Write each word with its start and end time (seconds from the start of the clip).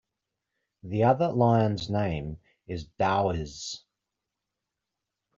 The 0.81 1.03
other 1.03 1.31
lion's 1.31 1.87
name 1.87 2.39
is 2.65 2.87
Daoiz. 2.99 3.83